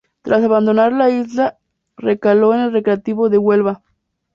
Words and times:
Tras 0.23 0.43
abandonar 0.43 0.93
la 0.93 1.11
Isla, 1.11 1.59
recaló 1.95 2.55
en 2.55 2.61
el 2.61 2.71
Recreativo 2.73 3.29
de 3.29 3.37
Huelva. 3.37 3.83